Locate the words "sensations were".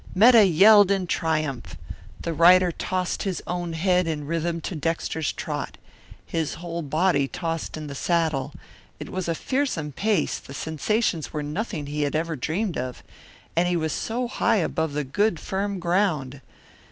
10.55-11.43